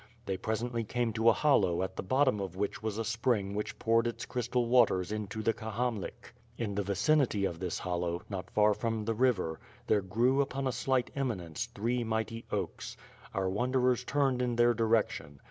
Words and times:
They 0.25 0.35
presently 0.35 0.83
came 0.83 1.13
to 1.13 1.29
a 1.29 1.31
hollow, 1.31 1.83
at 1.83 1.95
the 1.95 2.01
bottom 2.01 2.39
of 2.39 2.55
which 2.55 2.81
was 2.81 2.97
a 2.97 3.05
spring 3.05 3.53
which 3.53 3.77
poured 3.77 4.07
its 4.07 4.25
crystal 4.25 4.65
waters 4.65 5.11
into 5.11 5.43
the 5.43 5.53
Kahamlik. 5.53 6.33
In 6.57 6.73
the 6.73 6.81
vicinity 6.81 7.45
of 7.45 7.59
this 7.59 7.77
hollow, 7.77 8.23
not 8.27 8.49
far 8.49 8.73
from 8.73 9.05
the 9.05 9.13
river, 9.13 9.59
there 9.85 10.01
grew, 10.01 10.41
upon 10.41 10.65
a 10.65 10.71
slight 10.71 11.11
eminence, 11.15 11.67
three 11.75 12.03
mighty 12.03 12.45
oaks. 12.51 12.97
Our 13.35 13.47
wanderers 13.51 14.03
turned 14.03 14.41
in 14.41 14.55
their 14.55 14.73
direction. 14.73 15.39